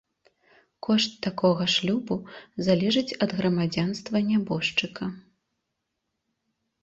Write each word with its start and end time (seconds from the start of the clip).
Кошт 0.85 1.11
такога 1.25 1.65
шлюбу 1.73 2.15
залежыць 2.69 3.17
ад 3.25 3.35
грамадзянства 3.41 4.17
нябожчыка. 4.31 5.11